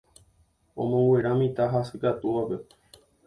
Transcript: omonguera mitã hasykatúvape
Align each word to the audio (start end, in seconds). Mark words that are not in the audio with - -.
omonguera 0.85 1.31
mitã 1.41 1.63
hasykatúvape 1.75 2.57